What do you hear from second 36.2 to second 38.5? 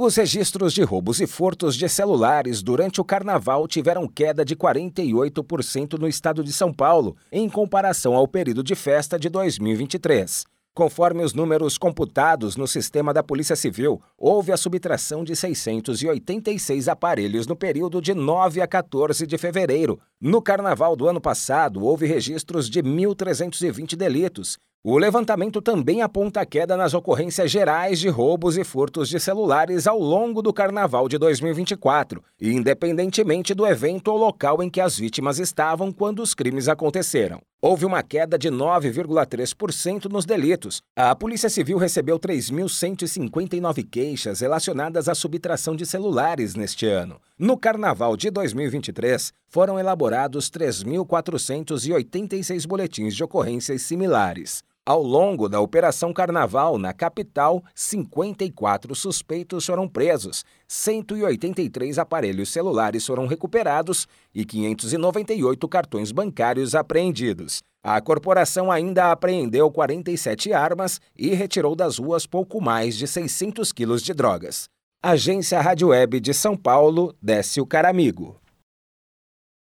os crimes aconteceram. Houve uma queda de